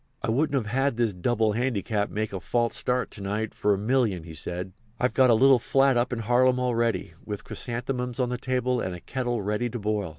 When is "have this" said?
0.65-1.13